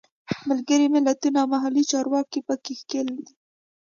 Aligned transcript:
ملګري 0.47 0.87
ملتونه 0.95 1.37
او 1.41 1.47
محلي 1.53 1.83
چارواکي 1.91 2.39
په 2.47 2.55
کې 2.63 2.73
ښکېل 2.79 3.07
دي. 3.17 3.27